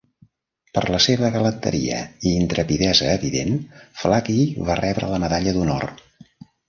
Per 0.77 0.83
la 0.93 1.01
seva 1.05 1.27
galanteria 1.35 1.99
i 2.29 2.33
intrepidesa 2.37 3.11
evident, 3.19 3.53
Fluckey 4.01 4.41
va 4.71 4.79
rebre 4.81 5.11
la 5.13 5.21
medalla 5.27 5.55
d'honor. 5.59 5.87